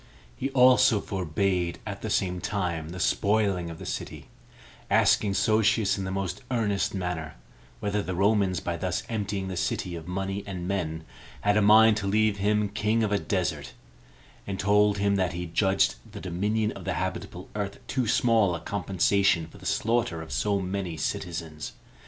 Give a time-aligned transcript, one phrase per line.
[0.35, 4.29] He also forbade, at the same time, the spoiling of the city,
[4.89, 7.35] asking Sosius in the most earnest manner,
[7.81, 11.03] whether the Romans, by thus emptying the city of money and men,
[11.41, 13.73] had a mind to leave him king of a desert,
[14.47, 18.59] and told him that he judged the dominion of the habitable earth too small a
[18.59, 21.73] compensation for the slaughter of so many citizens.